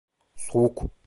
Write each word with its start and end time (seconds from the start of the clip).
Soğuk. 0.35 0.91